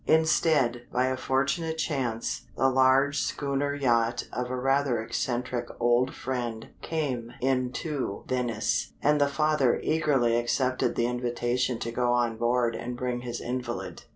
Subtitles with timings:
[0.07, 6.69] Instead, by a fortunate chance, the large schooner yacht of a rather eccentric old friend
[6.81, 12.75] came in to Venice, and the father eagerly accepted the invitation to go on board
[12.75, 14.01] and bring his invalid.